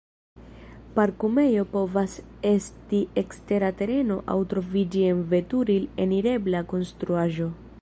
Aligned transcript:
Parkumejo 0.93 1.65
povas 1.73 2.15
esti 2.51 3.01
ekstera 3.23 3.69
tereno 3.83 4.17
aŭ 4.37 4.39
troviĝi 4.55 5.05
en 5.11 5.21
veturil-enirebla 5.35 6.63
konstruaĵo. 6.73 7.51